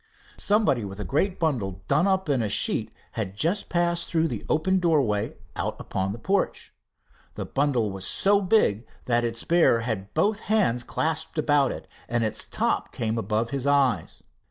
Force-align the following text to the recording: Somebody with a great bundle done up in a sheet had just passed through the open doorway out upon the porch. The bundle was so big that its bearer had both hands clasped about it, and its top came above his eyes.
Somebody 0.39 0.83
with 0.83 0.99
a 0.99 1.03
great 1.05 1.37
bundle 1.39 1.83
done 1.87 2.07
up 2.07 2.27
in 2.27 2.41
a 2.41 2.49
sheet 2.49 2.91
had 3.11 3.35
just 3.37 3.69
passed 3.69 4.09
through 4.09 4.29
the 4.29 4.43
open 4.49 4.79
doorway 4.79 5.35
out 5.55 5.79
upon 5.79 6.11
the 6.11 6.17
porch. 6.17 6.73
The 7.35 7.45
bundle 7.45 7.91
was 7.91 8.03
so 8.07 8.41
big 8.41 8.87
that 9.05 9.23
its 9.23 9.43
bearer 9.43 9.81
had 9.81 10.11
both 10.15 10.39
hands 10.39 10.83
clasped 10.83 11.37
about 11.37 11.71
it, 11.71 11.87
and 12.09 12.23
its 12.23 12.47
top 12.47 12.91
came 12.91 13.19
above 13.19 13.51
his 13.51 13.67
eyes. 13.67 14.23